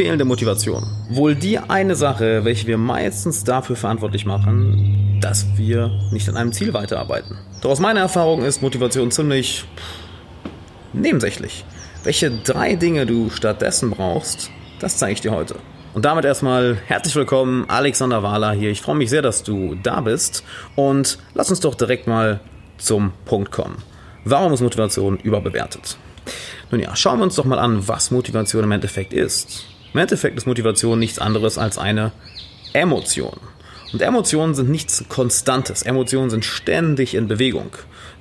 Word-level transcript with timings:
fehlende 0.00 0.24
Motivation. 0.24 0.86
Wohl 1.10 1.34
die 1.34 1.58
eine 1.58 1.94
Sache, 1.94 2.46
welche 2.46 2.66
wir 2.66 2.78
meistens 2.78 3.44
dafür 3.44 3.76
verantwortlich 3.76 4.24
machen, 4.24 5.18
dass 5.20 5.58
wir 5.58 5.90
nicht 6.10 6.26
an 6.30 6.38
einem 6.38 6.52
Ziel 6.54 6.72
weiterarbeiten. 6.72 7.36
Doch 7.60 7.68
aus 7.68 7.80
meiner 7.80 8.00
Erfahrung 8.00 8.42
ist 8.42 8.62
Motivation 8.62 9.10
ziemlich 9.10 9.66
nebensächlich. 10.94 11.66
Welche 12.02 12.30
drei 12.30 12.76
Dinge 12.76 13.04
du 13.04 13.28
stattdessen 13.28 13.90
brauchst, 13.90 14.50
das 14.78 14.96
zeige 14.96 15.12
ich 15.12 15.20
dir 15.20 15.32
heute. 15.32 15.56
Und 15.92 16.06
damit 16.06 16.24
erstmal 16.24 16.78
herzlich 16.86 17.14
willkommen, 17.14 17.66
Alexander 17.68 18.22
Wahler 18.22 18.52
hier. 18.52 18.70
Ich 18.70 18.80
freue 18.80 18.96
mich 18.96 19.10
sehr, 19.10 19.20
dass 19.20 19.42
du 19.42 19.74
da 19.82 20.00
bist. 20.00 20.44
Und 20.76 21.18
lass 21.34 21.50
uns 21.50 21.60
doch 21.60 21.74
direkt 21.74 22.06
mal 22.06 22.40
zum 22.78 23.12
Punkt 23.26 23.52
kommen. 23.52 23.76
Warum 24.24 24.54
ist 24.54 24.62
Motivation 24.62 25.18
überbewertet? 25.18 25.98
Nun 26.70 26.80
ja, 26.80 26.96
schauen 26.96 27.18
wir 27.18 27.24
uns 27.24 27.34
doch 27.34 27.44
mal 27.44 27.58
an, 27.58 27.86
was 27.86 28.10
Motivation 28.10 28.64
im 28.64 28.72
Endeffekt 28.72 29.12
ist. 29.12 29.66
Im 29.92 30.00
Endeffekt 30.00 30.36
ist 30.36 30.46
Motivation 30.46 30.98
nichts 30.98 31.18
anderes 31.18 31.58
als 31.58 31.78
eine 31.78 32.12
Emotion. 32.72 33.38
Und 33.92 34.02
Emotionen 34.02 34.54
sind 34.54 34.70
nichts 34.70 35.04
Konstantes. 35.08 35.82
Emotionen 35.82 36.30
sind 36.30 36.44
ständig 36.44 37.14
in 37.14 37.26
Bewegung. 37.26 37.70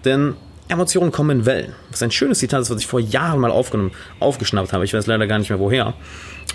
Denn 0.03 0.35
Emotionen 0.67 1.11
kommen 1.11 1.39
in 1.39 1.45
Wellen. 1.45 1.75
Das 1.89 1.99
ist 1.99 2.03
ein 2.03 2.11
schönes 2.11 2.39
Zitat, 2.39 2.61
das 2.61 2.69
was 2.69 2.79
ich 2.79 2.87
vor 2.87 2.99
Jahren 2.99 3.39
mal 3.39 3.51
aufgenommen, 3.51 3.91
aufgeschnappt 4.19 4.73
habe. 4.73 4.85
Ich 4.85 4.93
weiß 4.93 5.07
leider 5.07 5.27
gar 5.27 5.37
nicht 5.37 5.49
mehr 5.49 5.59
woher. 5.59 5.93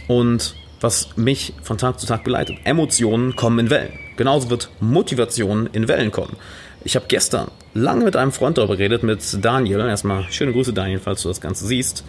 Und 0.08 0.56
was 0.80 1.16
mich 1.16 1.54
von 1.62 1.78
Tag 1.78 1.98
zu 1.98 2.06
Tag 2.06 2.24
begleitet. 2.24 2.58
Emotionen 2.64 3.36
kommen 3.36 3.58
in 3.58 3.70
Wellen. 3.70 4.03
Genauso 4.16 4.50
wird 4.50 4.70
Motivation 4.80 5.68
in 5.72 5.88
Wellen 5.88 6.10
kommen. 6.10 6.36
Ich 6.84 6.96
habe 6.96 7.06
gestern 7.08 7.50
lange 7.72 8.04
mit 8.04 8.14
einem 8.14 8.30
Freund 8.30 8.58
darüber 8.58 8.76
geredet, 8.76 9.02
mit 9.02 9.44
Daniel, 9.44 9.80
erstmal 9.80 10.24
schöne 10.30 10.52
Grüße 10.52 10.72
Daniel, 10.72 11.00
falls 11.00 11.22
du 11.22 11.28
das 11.28 11.40
Ganze 11.40 11.66
siehst, 11.66 12.04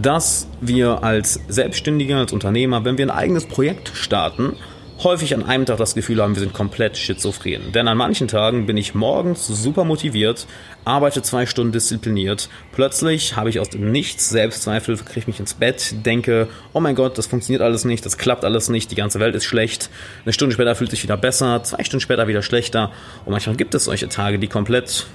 dass 0.00 0.48
wir 0.60 1.04
als 1.04 1.40
Selbstständiger, 1.48 2.16
als 2.16 2.32
Unternehmer, 2.32 2.84
wenn 2.84 2.98
wir 2.98 3.06
ein 3.06 3.10
eigenes 3.10 3.46
Projekt 3.46 3.92
starten, 3.94 4.56
häufig 5.04 5.34
an 5.34 5.44
einem 5.44 5.66
Tag 5.66 5.76
das 5.76 5.94
Gefühl 5.94 6.22
haben, 6.22 6.34
wir 6.34 6.40
sind 6.40 6.52
komplett 6.52 6.96
schizophren. 6.96 7.72
Denn 7.72 7.86
an 7.88 7.96
manchen 7.96 8.26
Tagen 8.26 8.66
bin 8.66 8.76
ich 8.76 8.94
morgens 8.94 9.46
super 9.46 9.84
motiviert, 9.84 10.46
arbeite 10.84 11.22
zwei 11.22 11.46
Stunden 11.46 11.72
diszipliniert. 11.72 12.48
Plötzlich 12.72 13.36
habe 13.36 13.50
ich 13.50 13.60
aus 13.60 13.68
dem 13.68 13.92
Nichts 13.92 14.30
Selbstzweifel, 14.30 14.96
kriege 14.96 15.26
mich 15.26 15.38
ins 15.38 15.54
Bett, 15.54 15.94
denke, 16.04 16.48
oh 16.72 16.80
mein 16.80 16.94
Gott, 16.94 17.18
das 17.18 17.26
funktioniert 17.26 17.62
alles 17.62 17.84
nicht, 17.84 18.04
das 18.04 18.18
klappt 18.18 18.44
alles 18.44 18.68
nicht, 18.68 18.90
die 18.90 18.96
ganze 18.96 19.20
Welt 19.20 19.34
ist 19.34 19.44
schlecht. 19.44 19.90
Eine 20.24 20.32
Stunde 20.32 20.54
später 20.54 20.74
fühlt 20.74 20.90
sich 20.90 21.02
wieder 21.02 21.16
besser, 21.16 21.62
zwei 21.62 21.84
Stunden 21.84 22.00
später 22.00 22.26
wieder 22.26 22.42
schlechter. 22.42 22.90
Und 23.24 23.32
manchmal 23.32 23.56
gibt 23.56 23.74
es 23.74 23.84
solche 23.84 24.08
Tage, 24.08 24.38
die 24.38 24.48
komplett 24.48 25.06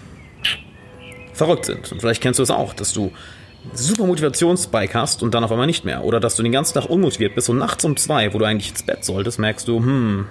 verrückt 1.34 1.66
sind. 1.66 1.92
Und 1.92 2.00
vielleicht 2.02 2.22
kennst 2.22 2.40
du 2.40 2.44
es 2.44 2.52
auch, 2.52 2.74
dass 2.74 2.94
du 2.94 3.12
super 3.74 4.06
Motivationsspike 4.06 4.94
hast 4.94 5.24
und 5.24 5.34
dann 5.34 5.44
auf 5.44 5.52
einmal 5.52 5.68
nicht 5.68 5.86
mehr. 5.86 6.04
Oder 6.04 6.20
dass 6.20 6.36
du 6.36 6.44
den 6.44 6.52
ganzen 6.52 6.74
Tag 6.74 6.86
unmotiviert 6.86 7.36
bist 7.36 7.50
und 7.50 7.58
nachts 7.58 7.84
um 7.86 7.98
zwei, 7.98 8.34
wo 8.34 8.40
du 8.40 8.46
eigentlich 8.46 8.70
ins 8.70 8.84
Bett 8.84 9.04
solltest, 9.04 9.40
merkst 9.40 9.68
du, 9.68 9.78
hm, 9.78 10.26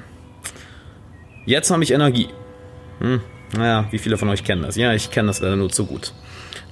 jetzt 1.47 1.71
habe 1.71 1.83
ich 1.83 1.93
Energie. 1.93 2.29
Hm, 3.01 3.21
naja, 3.57 3.87
wie 3.91 3.99
viele 3.99 4.17
von 4.17 4.29
euch 4.29 4.45
kennen 4.45 4.63
das? 4.63 4.77
Ja, 4.77 4.93
ich 4.93 5.11
kenne 5.11 5.29
das 5.29 5.41
leider 5.41 5.57
nur 5.57 5.71
zu 5.71 5.87
gut. 5.87 6.13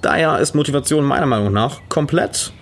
Daher 0.01 0.39
ist 0.39 0.55
Motivation 0.55 1.03
meiner 1.03 1.25
Meinung 1.25 1.51
nach 1.51 1.81
komplett 1.89 2.53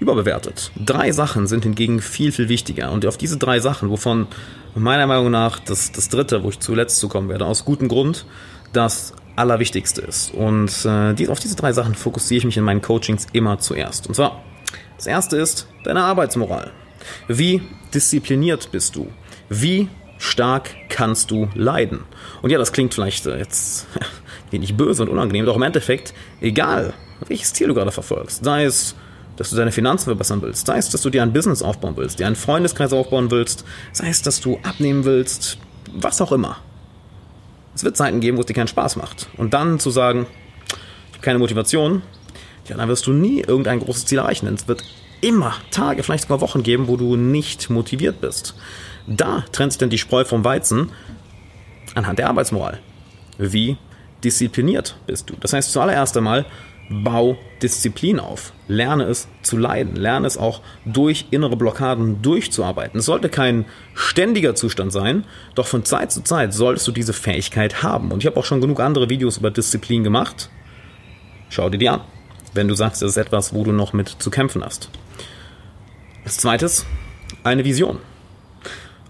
überbewertet. 0.00 0.70
Drei 0.76 1.12
Sachen 1.12 1.46
sind 1.46 1.64
hingegen 1.64 2.00
viel, 2.00 2.32
viel 2.32 2.48
wichtiger. 2.48 2.92
Und 2.92 3.04
auf 3.04 3.18
diese 3.18 3.36
drei 3.36 3.58
Sachen, 3.60 3.90
wovon 3.90 4.28
meiner 4.74 5.06
Meinung 5.06 5.30
nach 5.30 5.58
das, 5.58 5.92
das 5.92 6.08
dritte, 6.08 6.42
wo 6.44 6.50
ich 6.50 6.60
zuletzt 6.60 6.98
zukommen 6.98 7.28
werde, 7.28 7.46
aus 7.46 7.64
gutem 7.64 7.88
Grund, 7.88 8.24
das 8.72 9.12
Allerwichtigste 9.38 10.02
ist. 10.02 10.32
Und 10.34 10.84
äh, 10.84 11.14
die, 11.14 11.28
auf 11.28 11.40
diese 11.40 11.56
drei 11.56 11.72
Sachen 11.72 11.94
fokussiere 11.94 12.38
ich 12.38 12.44
mich 12.44 12.56
in 12.56 12.64
meinen 12.64 12.82
Coachings 12.82 13.26
immer 13.32 13.58
zuerst. 13.58 14.06
Und 14.06 14.14
zwar, 14.14 14.42
das 14.96 15.06
erste 15.06 15.36
ist 15.36 15.68
deine 15.84 16.02
Arbeitsmoral. 16.02 16.70
Wie 17.28 17.62
diszipliniert 17.94 18.70
bist 18.70 18.96
du? 18.96 19.08
Wie 19.48 19.88
stark 20.18 20.70
kannst 20.88 21.30
du 21.30 21.48
leiden? 21.54 22.00
Und 22.42 22.50
ja, 22.50 22.58
das 22.58 22.72
klingt 22.72 22.94
vielleicht 22.94 23.26
äh, 23.26 23.38
jetzt 23.38 23.86
wenig 24.50 24.76
böse 24.76 25.02
und 25.02 25.08
unangenehm, 25.08 25.46
doch 25.46 25.56
im 25.56 25.62
Endeffekt, 25.62 26.12
egal 26.40 26.92
welches 27.26 27.52
Ziel 27.52 27.68
du 27.68 27.74
gerade 27.74 27.92
verfolgst, 27.92 28.44
sei 28.44 28.64
es 28.64 28.94
dass 29.38 29.50
du 29.50 29.56
deine 29.56 29.70
Finanzen 29.70 30.06
verbessern 30.06 30.42
willst, 30.42 30.66
sei 30.66 30.78
es, 30.78 30.90
dass 30.90 31.00
du 31.02 31.10
dir 31.10 31.22
ein 31.22 31.32
Business 31.32 31.62
aufbauen 31.62 31.96
willst, 31.96 32.18
dir 32.18 32.26
einen 32.26 32.34
Freundeskreis 32.34 32.92
aufbauen 32.92 33.30
willst, 33.30 33.64
sei 33.92 34.08
es, 34.08 34.20
dass 34.20 34.40
du 34.40 34.58
abnehmen 34.64 35.04
willst, 35.04 35.58
was 35.94 36.20
auch 36.20 36.32
immer. 36.32 36.56
Es 37.78 37.84
wird 37.84 37.96
Zeiten 37.96 38.18
geben, 38.18 38.36
wo 38.36 38.40
es 38.40 38.46
dir 38.46 38.54
keinen 38.54 38.66
Spaß 38.66 38.96
macht. 38.96 39.28
Und 39.36 39.54
dann 39.54 39.78
zu 39.78 39.90
sagen, 39.90 40.26
ich 40.66 41.12
habe 41.12 41.22
keine 41.22 41.38
Motivation, 41.38 42.02
ja, 42.68 42.76
dann 42.76 42.88
wirst 42.88 43.06
du 43.06 43.12
nie 43.12 43.38
irgendein 43.38 43.78
großes 43.78 44.06
Ziel 44.06 44.18
erreichen. 44.18 44.46
Denn 44.46 44.56
es 44.56 44.66
wird 44.66 44.82
immer 45.20 45.54
Tage, 45.70 46.02
vielleicht 46.02 46.24
sogar 46.24 46.40
Wochen 46.40 46.64
geben, 46.64 46.88
wo 46.88 46.96
du 46.96 47.14
nicht 47.14 47.70
motiviert 47.70 48.20
bist. 48.20 48.56
Da 49.06 49.44
trennt 49.52 49.74
sich 49.74 49.78
dann 49.78 49.90
die 49.90 49.98
Spreu 49.98 50.24
vom 50.24 50.42
Weizen 50.42 50.90
anhand 51.94 52.18
der 52.18 52.28
Arbeitsmoral. 52.30 52.80
Wie 53.38 53.76
diszipliniert 54.24 54.96
bist 55.06 55.30
du? 55.30 55.36
Das 55.38 55.52
heißt, 55.52 55.70
zuallererst 55.70 56.16
einmal, 56.16 56.46
Bau 56.90 57.36
Disziplin 57.62 58.18
auf. 58.18 58.52
Lerne 58.66 59.04
es 59.04 59.28
zu 59.42 59.56
leiden. 59.56 59.96
Lerne 59.96 60.26
es 60.26 60.38
auch 60.38 60.62
durch 60.84 61.26
innere 61.30 61.56
Blockaden 61.56 62.22
durchzuarbeiten. 62.22 63.00
Es 63.00 63.06
sollte 63.06 63.28
kein 63.28 63.66
ständiger 63.94 64.54
Zustand 64.54 64.92
sein, 64.92 65.24
doch 65.54 65.66
von 65.66 65.84
Zeit 65.84 66.12
zu 66.12 66.22
Zeit 66.22 66.54
solltest 66.54 66.88
du 66.88 66.92
diese 66.92 67.12
Fähigkeit 67.12 67.82
haben. 67.82 68.10
Und 68.10 68.22
ich 68.22 68.26
habe 68.26 68.38
auch 68.38 68.44
schon 68.44 68.60
genug 68.60 68.80
andere 68.80 69.10
Videos 69.10 69.38
über 69.38 69.50
Disziplin 69.50 70.02
gemacht. 70.02 70.48
Schau 71.50 71.68
dir 71.68 71.78
die 71.78 71.88
an, 71.88 72.00
wenn 72.54 72.68
du 72.68 72.74
sagst, 72.74 73.02
das 73.02 73.10
ist 73.10 73.16
etwas, 73.16 73.52
wo 73.54 73.64
du 73.64 73.72
noch 73.72 73.92
mit 73.92 74.08
zu 74.08 74.30
kämpfen 74.30 74.64
hast. 74.64 74.90
Als 76.24 76.38
zweites, 76.38 76.86
eine 77.44 77.64
Vision. 77.64 77.98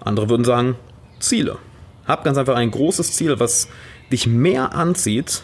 Andere 0.01 0.29
würden 0.29 0.45
sagen, 0.45 0.77
Ziele. 1.21 1.59
Hab 2.07 2.25
ganz 2.25 2.39
einfach 2.39 2.57
ein 2.57 2.71
großes 2.71 3.13
Ziel, 3.13 3.39
was 3.39 3.69
dich 4.11 4.27
mehr 4.27 4.75
anzieht 4.75 5.43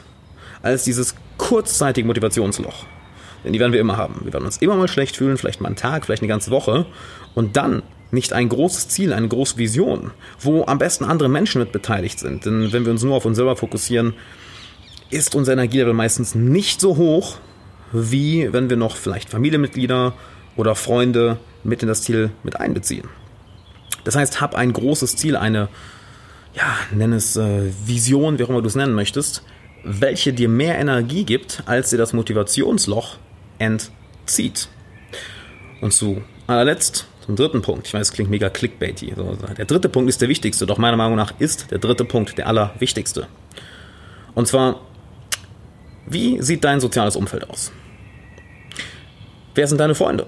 als 0.64 0.84
dieses 0.84 1.14
kurzzeitige 1.36 2.06
Motivationsloch. 2.06 2.86
Denn 3.44 3.52
die 3.52 3.60
werden 3.60 3.72
wir 3.72 3.80
immer 3.80 3.98
haben. 3.98 4.22
Wir 4.24 4.32
werden 4.32 4.46
uns 4.46 4.56
immer 4.58 4.76
mal 4.76 4.88
schlecht 4.88 5.16
fühlen, 5.16 5.36
vielleicht 5.36 5.60
mal 5.60 5.68
einen 5.68 5.76
Tag, 5.76 6.06
vielleicht 6.06 6.22
eine 6.22 6.28
ganze 6.28 6.50
Woche. 6.50 6.86
Und 7.34 7.56
dann 7.56 7.82
nicht 8.10 8.32
ein 8.32 8.48
großes 8.48 8.88
Ziel, 8.88 9.12
eine 9.12 9.28
große 9.28 9.58
Vision, 9.58 10.12
wo 10.40 10.64
am 10.64 10.78
besten 10.78 11.04
andere 11.04 11.28
Menschen 11.28 11.60
mit 11.60 11.72
beteiligt 11.72 12.18
sind. 12.18 12.46
Denn 12.46 12.72
wenn 12.72 12.86
wir 12.86 12.92
uns 12.92 13.02
nur 13.02 13.14
auf 13.14 13.26
uns 13.26 13.36
selber 13.36 13.56
fokussieren, 13.56 14.14
ist 15.10 15.34
unser 15.34 15.52
Energielevel 15.52 15.92
meistens 15.92 16.34
nicht 16.34 16.80
so 16.80 16.96
hoch, 16.96 17.36
wie 17.92 18.50
wenn 18.52 18.70
wir 18.70 18.76
noch 18.76 18.96
vielleicht 18.96 19.28
Familienmitglieder 19.28 20.14
oder 20.56 20.74
Freunde 20.74 21.38
mit 21.62 21.82
in 21.82 21.88
das 21.88 22.02
Ziel 22.02 22.30
mit 22.42 22.58
einbeziehen. 22.58 23.08
Das 24.04 24.16
heißt, 24.16 24.40
hab 24.40 24.54
ein 24.54 24.72
großes 24.72 25.16
Ziel, 25.16 25.36
eine, 25.36 25.68
ja, 26.54 26.76
nenn 26.92 27.12
es 27.12 27.36
äh, 27.36 27.70
Vision, 27.84 28.38
wie 28.38 28.44
auch 28.44 28.48
immer 28.48 28.62
du 28.62 28.68
es 28.68 28.74
nennen 28.74 28.94
möchtest, 28.94 29.42
welche 29.84 30.32
dir 30.32 30.48
mehr 30.48 30.78
Energie 30.78 31.24
gibt, 31.24 31.62
als 31.66 31.90
dir 31.90 31.98
das 31.98 32.12
Motivationsloch 32.12 33.16
entzieht. 33.58 34.68
Und 35.80 35.92
zu 35.92 36.22
allerletzt, 36.46 37.06
zum 37.24 37.36
dritten 37.36 37.62
Punkt, 37.62 37.86
ich 37.86 37.94
weiß, 37.94 38.08
es 38.08 38.12
klingt 38.12 38.30
mega 38.30 38.50
clickbaity, 38.50 39.14
der 39.56 39.64
dritte 39.64 39.88
Punkt 39.88 40.08
ist 40.08 40.20
der 40.20 40.28
wichtigste, 40.28 40.66
doch 40.66 40.78
meiner 40.78 40.96
Meinung 40.96 41.16
nach 41.16 41.38
ist 41.38 41.70
der 41.70 41.78
dritte 41.78 42.04
Punkt 42.04 42.36
der 42.36 42.48
allerwichtigste. 42.48 43.26
Und 44.34 44.48
zwar, 44.48 44.80
wie 46.06 46.42
sieht 46.42 46.64
dein 46.64 46.80
soziales 46.80 47.16
Umfeld 47.16 47.48
aus? 47.48 47.72
Wer 49.54 49.66
sind 49.68 49.78
deine 49.78 49.94
Freunde? 49.94 50.26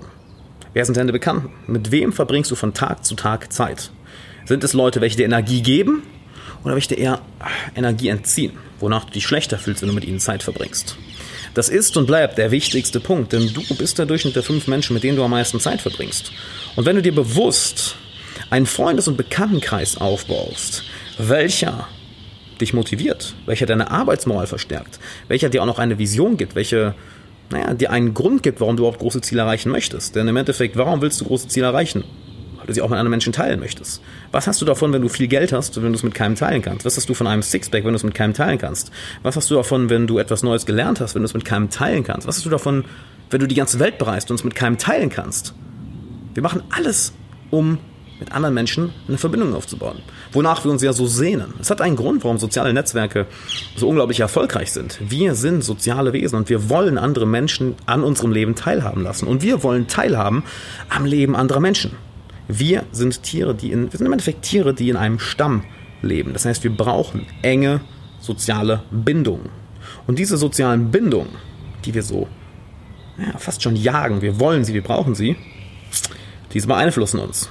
Wer 0.72 0.84
sind 0.84 0.96
deine 0.96 1.12
Bekannten? 1.12 1.50
Mit 1.66 1.90
wem 1.90 2.12
verbringst 2.12 2.50
du 2.50 2.54
von 2.54 2.74
Tag 2.74 3.04
zu 3.04 3.14
Tag 3.14 3.52
Zeit? 3.52 3.90
Sind 4.44 4.62
es 4.62 4.72
Leute, 4.72 5.00
welche 5.00 5.16
dir 5.16 5.24
Energie 5.24 5.62
geben 5.62 6.02
oder 6.66 6.80
dir 6.80 6.98
eher 6.98 7.20
Energie 7.74 8.08
entziehen? 8.08 8.58
wonach 8.80 9.04
du 9.04 9.12
dich 9.12 9.26
schlechter 9.26 9.58
fühlst, 9.58 9.82
wenn 9.82 9.88
du 9.88 9.94
mit 9.94 10.04
ihnen 10.04 10.20
Zeit 10.20 10.42
verbringst. 10.42 10.96
Das 11.54 11.68
ist 11.68 11.96
und 11.96 12.06
bleibt 12.06 12.38
der 12.38 12.50
wichtigste 12.50 13.00
Punkt, 13.00 13.32
denn 13.32 13.52
du 13.52 13.62
bist 13.76 13.98
der 13.98 14.06
Durchschnitt 14.06 14.36
der 14.36 14.42
fünf 14.42 14.66
Menschen, 14.66 14.94
mit 14.94 15.02
denen 15.02 15.16
du 15.16 15.24
am 15.24 15.30
meisten 15.30 15.60
Zeit 15.60 15.80
verbringst. 15.80 16.32
Und 16.76 16.84
wenn 16.84 16.96
du 16.96 17.02
dir 17.02 17.14
bewusst 17.14 17.96
einen 18.50 18.66
Freundes- 18.66 19.08
und 19.08 19.16
Bekanntenkreis 19.16 19.96
aufbaust, 19.96 20.84
welcher 21.18 21.88
dich 22.60 22.74
motiviert, 22.74 23.34
welcher 23.46 23.66
deine 23.66 23.90
Arbeitsmoral 23.90 24.46
verstärkt, 24.46 24.98
welcher 25.28 25.48
dir 25.48 25.62
auch 25.62 25.66
noch 25.66 25.78
eine 25.78 25.98
Vision 25.98 26.36
gibt, 26.36 26.54
welche 26.54 26.94
naja, 27.50 27.74
dir 27.74 27.90
einen 27.90 28.12
Grund 28.12 28.42
gibt, 28.42 28.60
warum 28.60 28.76
du 28.76 28.82
überhaupt 28.82 28.98
große 28.98 29.20
Ziele 29.20 29.42
erreichen 29.42 29.70
möchtest. 29.70 30.16
Denn 30.16 30.26
im 30.26 30.36
Endeffekt, 30.36 30.76
warum 30.76 31.00
willst 31.00 31.20
du 31.20 31.26
große 31.26 31.48
Ziele 31.48 31.66
erreichen? 31.66 32.04
Du 32.66 32.72
sie 32.72 32.82
auch 32.82 32.88
mit 32.88 32.98
anderen 32.98 33.10
Menschen 33.10 33.32
teilen 33.32 33.60
möchtest. 33.60 34.02
Was 34.32 34.46
hast 34.46 34.60
du 34.60 34.64
davon, 34.64 34.92
wenn 34.92 35.02
du 35.02 35.08
viel 35.08 35.28
Geld 35.28 35.52
hast, 35.52 35.76
wenn 35.76 35.92
du 35.92 35.96
es 35.96 36.02
mit 36.02 36.14
keinem 36.14 36.34
teilen 36.34 36.62
kannst? 36.62 36.84
Was 36.84 36.96
hast 36.96 37.08
du 37.08 37.14
von 37.14 37.26
einem 37.26 37.42
Sixpack, 37.42 37.84
wenn 37.84 37.92
du 37.92 37.96
es 37.96 38.04
mit 38.04 38.14
keinem 38.14 38.34
teilen 38.34 38.58
kannst? 38.58 38.90
Was 39.22 39.36
hast 39.36 39.50
du 39.50 39.54
davon, 39.54 39.90
wenn 39.90 40.06
du 40.06 40.18
etwas 40.18 40.42
Neues 40.42 40.66
gelernt 40.66 41.00
hast, 41.00 41.14
wenn 41.14 41.22
du 41.22 41.26
es 41.26 41.34
mit 41.34 41.44
keinem 41.44 41.70
teilen 41.70 42.04
kannst? 42.04 42.26
Was 42.26 42.36
hast 42.36 42.46
du 42.46 42.50
davon, 42.50 42.84
wenn 43.30 43.40
du 43.40 43.46
die 43.46 43.54
ganze 43.54 43.78
Welt 43.78 43.98
bereist 43.98 44.30
und 44.30 44.36
es 44.36 44.44
mit 44.44 44.54
keinem 44.54 44.78
teilen 44.78 45.08
kannst? 45.08 45.54
Wir 46.34 46.42
machen 46.42 46.62
alles, 46.70 47.12
um 47.50 47.78
mit 48.18 48.32
anderen 48.32 48.54
Menschen 48.54 48.92
eine 49.08 49.18
Verbindung 49.18 49.54
aufzubauen. 49.54 49.98
Wonach 50.32 50.64
wir 50.64 50.70
uns 50.70 50.82
ja 50.82 50.92
so 50.92 51.06
sehnen. 51.06 51.54
Es 51.60 51.70
hat 51.70 51.80
einen 51.80 51.96
Grund, 51.96 52.24
warum 52.24 52.38
soziale 52.38 52.72
Netzwerke 52.72 53.26
so 53.76 53.88
unglaublich 53.88 54.20
erfolgreich 54.20 54.72
sind. 54.72 54.98
Wir 55.06 55.34
sind 55.34 55.62
soziale 55.62 56.12
Wesen 56.12 56.36
und 56.36 56.48
wir 56.48 56.68
wollen 56.68 56.98
andere 56.98 57.26
Menschen 57.26 57.74
an 57.84 58.02
unserem 58.02 58.32
Leben 58.32 58.54
teilhaben 58.54 59.02
lassen. 59.02 59.26
Und 59.26 59.42
wir 59.42 59.62
wollen 59.62 59.86
teilhaben 59.86 60.44
am 60.88 61.04
Leben 61.04 61.36
anderer 61.36 61.60
Menschen. 61.60 61.92
Wir 62.48 62.84
sind 62.92 63.22
Tiere, 63.22 63.54
die 63.54 63.72
in, 63.72 63.92
wir 63.92 63.98
sind 63.98 64.06
im 64.06 64.12
Endeffekt 64.12 64.42
Tiere, 64.42 64.74
die 64.74 64.88
in 64.88 64.96
einem 64.96 65.18
Stamm 65.18 65.64
leben. 66.02 66.32
Das 66.32 66.44
heißt, 66.44 66.62
wir 66.64 66.74
brauchen 66.74 67.26
enge 67.42 67.80
soziale 68.20 68.82
Bindungen. 68.90 69.50
Und 70.06 70.18
diese 70.18 70.36
sozialen 70.36 70.90
Bindungen, 70.90 71.30
die 71.84 71.94
wir 71.94 72.02
so 72.02 72.28
ja, 73.18 73.38
fast 73.38 73.62
schon 73.62 73.76
jagen, 73.76 74.22
wir 74.22 74.38
wollen 74.38 74.64
sie, 74.64 74.74
wir 74.74 74.82
brauchen 74.82 75.14
sie, 75.14 75.36
diese 76.52 76.66
beeinflussen 76.66 77.20
uns. 77.20 77.48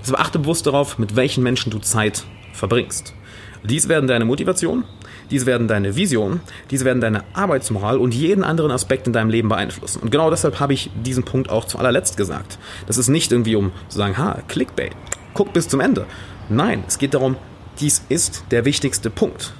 Also 0.00 0.14
achte 0.16 0.38
bewusst 0.38 0.66
darauf, 0.66 0.98
mit 0.98 1.16
welchen 1.16 1.42
Menschen 1.42 1.70
du 1.70 1.78
Zeit 1.78 2.24
verbringst. 2.52 3.14
Dies 3.62 3.88
werden 3.88 4.06
deine 4.06 4.24
Motivation, 4.24 4.84
dies 5.30 5.46
werden 5.46 5.68
deine 5.68 5.96
Vision, 5.96 6.40
dies 6.70 6.84
werden 6.84 7.00
deine 7.00 7.24
Arbeitsmoral 7.32 7.98
und 7.98 8.14
jeden 8.14 8.44
anderen 8.44 8.70
Aspekt 8.70 9.06
in 9.06 9.12
deinem 9.12 9.30
Leben 9.30 9.48
beeinflussen. 9.48 10.00
Und 10.00 10.10
genau 10.10 10.30
deshalb 10.30 10.60
habe 10.60 10.72
ich 10.72 10.90
diesen 11.04 11.24
Punkt 11.24 11.50
auch 11.50 11.64
zu 11.64 11.78
allerletzt 11.78 12.16
gesagt. 12.16 12.58
Das 12.86 12.98
ist 12.98 13.08
nicht 13.08 13.32
irgendwie 13.32 13.56
um 13.56 13.72
zu 13.88 13.98
sagen, 13.98 14.18
ha, 14.18 14.42
Clickbait, 14.48 14.92
guck 15.34 15.52
bis 15.52 15.68
zum 15.68 15.80
Ende. 15.80 16.06
Nein, 16.48 16.84
es 16.86 16.98
geht 16.98 17.14
darum, 17.14 17.36
dies 17.78 18.02
ist 18.08 18.44
der 18.50 18.64
wichtigste 18.64 19.10
Punkt. 19.10 19.54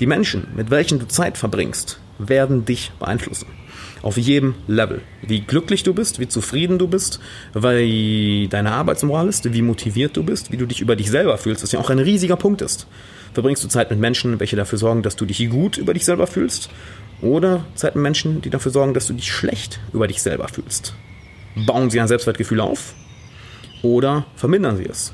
Die 0.00 0.06
Menschen, 0.06 0.48
mit 0.56 0.70
welchen 0.70 0.98
du 0.98 1.06
Zeit 1.06 1.36
verbringst, 1.36 2.00
werden 2.18 2.64
dich 2.64 2.92
beeinflussen. 2.98 3.46
Auf 4.02 4.16
jedem 4.16 4.54
Level. 4.66 5.02
Wie 5.20 5.42
glücklich 5.42 5.82
du 5.82 5.92
bist, 5.92 6.18
wie 6.20 6.28
zufrieden 6.28 6.78
du 6.78 6.88
bist, 6.88 7.20
wie 7.52 8.48
deine 8.50 8.72
Arbeitsmoral 8.72 9.28
ist, 9.28 9.52
wie 9.52 9.60
motiviert 9.60 10.16
du 10.16 10.22
bist, 10.22 10.50
wie 10.50 10.56
du 10.56 10.64
dich 10.64 10.80
über 10.80 10.96
dich 10.96 11.10
selber 11.10 11.36
fühlst, 11.36 11.62
was 11.62 11.72
ja 11.72 11.80
auch 11.80 11.90
ein 11.90 11.98
riesiger 11.98 12.36
Punkt 12.36 12.62
ist. 12.62 12.86
Verbringst 13.32 13.62
du 13.62 13.68
Zeit 13.68 13.90
mit 13.90 14.00
Menschen, 14.00 14.40
welche 14.40 14.56
dafür 14.56 14.78
sorgen, 14.78 15.02
dass 15.02 15.16
du 15.16 15.24
dich 15.24 15.48
gut 15.50 15.78
über 15.78 15.94
dich 15.94 16.04
selber 16.04 16.26
fühlst? 16.26 16.70
Oder 17.22 17.64
Zeit 17.74 17.94
mit 17.94 18.02
Menschen, 18.02 18.40
die 18.40 18.50
dafür 18.50 18.72
sorgen, 18.72 18.94
dass 18.94 19.06
du 19.06 19.12
dich 19.12 19.30
schlecht 19.32 19.78
über 19.92 20.06
dich 20.06 20.22
selber 20.22 20.48
fühlst? 20.48 20.94
Bauen 21.54 21.90
sie 21.90 22.00
ein 22.00 22.08
Selbstwertgefühl 22.08 22.60
auf? 22.60 22.94
Oder 23.82 24.26
vermindern 24.36 24.76
sie 24.76 24.86
es? 24.86 25.12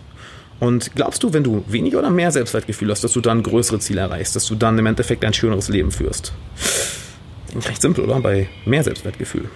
Und 0.58 0.94
glaubst 0.94 1.22
du, 1.22 1.32
wenn 1.32 1.44
du 1.44 1.64
weniger 1.66 1.98
oder 1.98 2.10
mehr 2.10 2.32
Selbstwertgefühl 2.32 2.90
hast, 2.90 3.04
dass 3.04 3.12
du 3.12 3.20
dann 3.20 3.42
größere 3.42 3.78
Ziele 3.78 4.00
erreichst, 4.00 4.34
dass 4.36 4.46
du 4.46 4.54
dann 4.54 4.78
im 4.78 4.86
Endeffekt 4.86 5.24
ein 5.24 5.34
schöneres 5.34 5.68
Leben 5.68 5.90
führst? 5.90 6.32
Recht 7.54 7.82
simpel, 7.82 8.04
oder? 8.04 8.20
Bei 8.20 8.48
mehr 8.64 8.82
Selbstwertgefühl. 8.82 9.48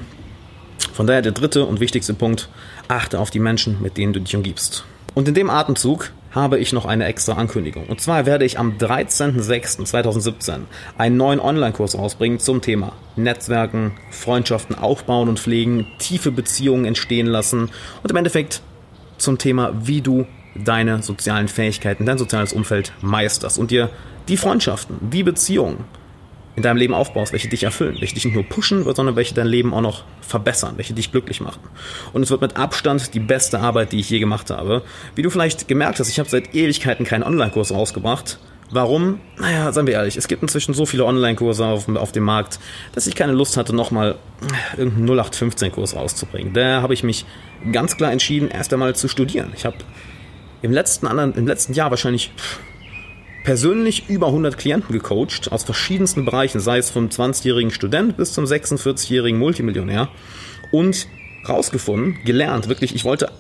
Von 0.92 1.06
daher 1.06 1.22
der 1.22 1.32
dritte 1.32 1.64
und 1.64 1.80
wichtigste 1.80 2.12
Punkt, 2.12 2.50
achte 2.88 3.18
auf 3.18 3.30
die 3.30 3.38
Menschen, 3.38 3.80
mit 3.80 3.96
denen 3.96 4.12
du 4.12 4.20
dich 4.20 4.36
umgibst. 4.36 4.84
Und 5.14 5.28
in 5.28 5.34
dem 5.34 5.48
Atemzug 5.48 6.10
habe 6.30 6.58
ich 6.58 6.72
noch 6.72 6.86
eine 6.86 7.06
extra 7.06 7.32
Ankündigung. 7.34 7.86
Und 7.86 8.00
zwar 8.00 8.26
werde 8.26 8.44
ich 8.44 8.58
am 8.58 8.78
13.06.2017 8.78 10.60
einen 10.96 11.16
neuen 11.16 11.40
Online-Kurs 11.40 11.98
rausbringen 11.98 12.38
zum 12.38 12.62
Thema 12.62 12.92
Netzwerken, 13.16 13.92
Freundschaften 14.10 14.76
aufbauen 14.76 15.28
und 15.28 15.40
pflegen, 15.40 15.86
tiefe 15.98 16.30
Beziehungen 16.30 16.84
entstehen 16.84 17.26
lassen 17.26 17.70
und 18.02 18.10
im 18.10 18.16
Endeffekt 18.16 18.62
zum 19.18 19.38
Thema, 19.38 19.72
wie 19.82 20.00
du 20.00 20.26
deine 20.54 21.02
sozialen 21.02 21.48
Fähigkeiten, 21.48 22.06
dein 22.06 22.18
soziales 22.18 22.52
Umfeld 22.52 22.92
meisterst 23.02 23.58
und 23.58 23.70
dir 23.70 23.90
die 24.28 24.36
Freundschaften, 24.36 24.96
die 25.10 25.22
Beziehungen 25.22 25.84
in 26.56 26.62
deinem 26.62 26.76
Leben 26.76 26.94
aufbaust, 26.94 27.32
welche 27.32 27.48
dich 27.48 27.62
erfüllen, 27.62 27.96
welche 28.00 28.14
dich 28.14 28.24
nicht 28.24 28.34
nur 28.34 28.44
pushen, 28.44 28.84
sondern 28.94 29.16
welche 29.16 29.34
dein 29.34 29.46
Leben 29.46 29.72
auch 29.72 29.80
noch 29.80 30.04
verbessern, 30.20 30.74
welche 30.76 30.94
dich 30.94 31.12
glücklich 31.12 31.40
machen. 31.40 31.60
Und 32.12 32.22
es 32.22 32.30
wird 32.30 32.40
mit 32.40 32.56
Abstand 32.56 33.14
die 33.14 33.20
beste 33.20 33.60
Arbeit, 33.60 33.92
die 33.92 34.00
ich 34.00 34.10
je 34.10 34.18
gemacht 34.18 34.50
habe. 34.50 34.82
Wie 35.14 35.22
du 35.22 35.30
vielleicht 35.30 35.68
gemerkt 35.68 36.00
hast, 36.00 36.08
ich 36.08 36.18
habe 36.18 36.28
seit 36.28 36.54
Ewigkeiten 36.54 37.04
keinen 37.04 37.22
Online-Kurs 37.22 37.72
rausgebracht. 37.72 38.38
Warum? 38.72 39.20
Naja, 39.38 39.72
seien 39.72 39.86
wir 39.86 39.94
ehrlich, 39.94 40.16
es 40.16 40.28
gibt 40.28 40.42
inzwischen 40.42 40.74
so 40.74 40.86
viele 40.86 41.04
Online-Kurse 41.04 41.64
auf, 41.66 41.88
auf, 41.88 42.12
dem 42.12 42.22
Markt, 42.22 42.60
dass 42.94 43.08
ich 43.08 43.16
keine 43.16 43.32
Lust 43.32 43.56
hatte, 43.56 43.74
nochmal 43.74 44.16
irgendeinen 44.76 45.20
0815-Kurs 45.20 45.96
rauszubringen. 45.96 46.52
Da 46.52 46.80
habe 46.80 46.94
ich 46.94 47.02
mich 47.02 47.24
ganz 47.72 47.96
klar 47.96 48.12
entschieden, 48.12 48.48
erst 48.48 48.72
einmal 48.72 48.94
zu 48.94 49.08
studieren. 49.08 49.52
Ich 49.56 49.64
habe 49.64 49.78
im 50.62 50.70
letzten, 50.70 51.08
anderen, 51.08 51.34
im 51.34 51.48
letzten 51.48 51.72
Jahr 51.72 51.90
wahrscheinlich 51.90 52.32
persönlich 53.44 54.08
über 54.08 54.26
100 54.26 54.58
Klienten 54.58 54.92
gecoacht 54.92 55.50
aus 55.50 55.64
verschiedensten 55.64 56.24
Bereichen, 56.24 56.60
sei 56.60 56.78
es 56.78 56.90
vom 56.90 57.08
20-jährigen 57.08 57.70
Student 57.70 58.16
bis 58.16 58.32
zum 58.32 58.44
46-jährigen 58.44 59.38
Multimillionär 59.38 60.08
und 60.72 61.06
rausgefunden, 61.48 62.18
gelernt, 62.24 62.68
wirklich, 62.68 62.94
ich 62.94 63.04
wollte 63.04 63.30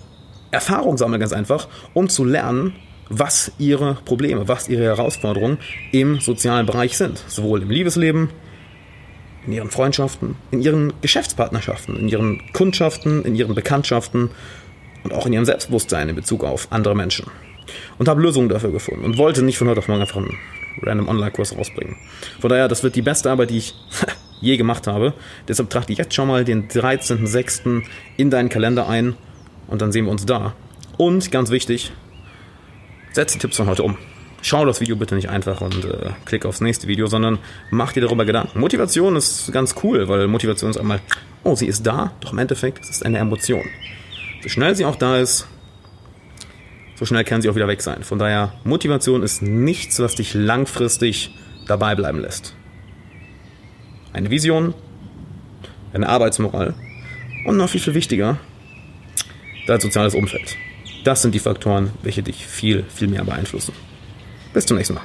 Erfahrung 0.50 0.96
sammeln 0.96 1.20
ganz 1.20 1.32
einfach, 1.32 1.68
um 1.94 2.08
zu 2.08 2.24
lernen, 2.24 2.74
was 3.08 3.52
ihre 3.58 3.98
Probleme, 4.04 4.48
was 4.48 4.68
ihre 4.68 4.84
Herausforderungen 4.84 5.58
im 5.92 6.20
sozialen 6.20 6.66
Bereich 6.66 6.96
sind, 6.96 7.22
sowohl 7.28 7.62
im 7.62 7.70
Liebesleben, 7.70 8.30
in 9.46 9.52
ihren 9.52 9.70
Freundschaften, 9.70 10.36
in 10.50 10.60
ihren 10.60 10.92
Geschäftspartnerschaften, 11.00 11.96
in 11.96 12.08
ihren 12.08 12.52
Kundschaften, 12.52 13.24
in 13.24 13.34
ihren 13.34 13.54
Bekanntschaften 13.54 14.30
und 15.02 15.12
auch 15.12 15.26
in 15.26 15.32
ihrem 15.32 15.44
Selbstbewusstsein 15.44 16.08
in 16.08 16.14
Bezug 16.14 16.44
auf 16.44 16.68
andere 16.70 16.94
Menschen. 16.94 17.26
Und 17.98 18.08
habe 18.08 18.20
Lösungen 18.20 18.48
dafür 18.48 18.70
gefunden 18.70 19.04
und 19.04 19.18
wollte 19.18 19.42
nicht 19.42 19.58
von 19.58 19.68
heute 19.68 19.80
auf 19.80 19.88
morgen 19.88 20.00
einfach 20.00 20.16
einen 20.16 20.36
random 20.82 21.08
Online-Kurs 21.08 21.56
rausbringen. 21.56 21.96
Von 22.40 22.50
daher, 22.50 22.68
das 22.68 22.82
wird 22.82 22.96
die 22.96 23.02
beste 23.02 23.30
Arbeit, 23.30 23.50
die 23.50 23.58
ich 23.58 23.74
je 24.40 24.56
gemacht 24.56 24.86
habe. 24.86 25.14
Deshalb 25.48 25.70
trage 25.70 25.92
jetzt 25.92 26.14
schon 26.14 26.28
mal 26.28 26.44
den 26.44 26.68
13.06. 26.68 27.82
in 28.16 28.30
deinen 28.30 28.48
Kalender 28.48 28.88
ein 28.88 29.16
und 29.66 29.82
dann 29.82 29.92
sehen 29.92 30.06
wir 30.06 30.12
uns 30.12 30.26
da. 30.26 30.54
Und 30.96 31.30
ganz 31.30 31.50
wichtig, 31.50 31.92
setz 33.12 33.32
die 33.32 33.38
Tipps 33.38 33.56
von 33.56 33.66
heute 33.66 33.82
um. 33.82 33.96
Schau 34.42 34.64
das 34.64 34.80
Video 34.80 34.96
bitte 34.96 35.14
nicht 35.14 35.28
einfach 35.28 35.60
und 35.60 35.84
äh, 35.84 36.10
klick 36.24 36.46
aufs 36.46 36.62
nächste 36.62 36.88
Video, 36.88 37.06
sondern 37.06 37.38
mach 37.70 37.92
dir 37.92 38.00
darüber 38.00 38.24
Gedanken. 38.24 38.58
Motivation 38.58 39.16
ist 39.16 39.52
ganz 39.52 39.74
cool, 39.82 40.08
weil 40.08 40.28
Motivation 40.28 40.70
ist 40.70 40.78
einmal, 40.78 41.00
oh, 41.44 41.54
sie 41.54 41.66
ist 41.66 41.86
da, 41.86 42.12
doch 42.20 42.32
im 42.32 42.38
Endeffekt 42.38 42.78
ist 42.80 42.90
es 42.90 43.02
eine 43.02 43.18
Emotion. 43.18 43.64
So 44.42 44.48
schnell 44.48 44.74
sie 44.74 44.86
auch 44.86 44.96
da 44.96 45.18
ist, 45.18 45.46
so 47.00 47.06
schnell 47.06 47.24
kann 47.24 47.40
sie 47.40 47.48
auch 47.48 47.54
wieder 47.54 47.66
weg 47.66 47.80
sein. 47.80 48.04
Von 48.04 48.18
daher, 48.18 48.52
Motivation 48.62 49.22
ist 49.22 49.40
nichts, 49.40 49.98
was 50.00 50.16
dich 50.16 50.34
langfristig 50.34 51.34
dabei 51.66 51.94
bleiben 51.94 52.20
lässt. 52.20 52.54
Eine 54.12 54.28
Vision, 54.28 54.74
eine 55.94 56.10
Arbeitsmoral 56.10 56.74
und 57.46 57.56
noch 57.56 57.70
viel, 57.70 57.80
viel 57.80 57.94
wichtiger, 57.94 58.36
dein 59.66 59.80
soziales 59.80 60.14
Umfeld. 60.14 60.58
Das 61.02 61.22
sind 61.22 61.34
die 61.34 61.38
Faktoren, 61.38 61.90
welche 62.02 62.22
dich 62.22 62.46
viel, 62.46 62.84
viel 62.94 63.08
mehr 63.08 63.24
beeinflussen. 63.24 63.72
Bis 64.52 64.66
zum 64.66 64.76
nächsten 64.76 64.92
Mal. 64.92 65.04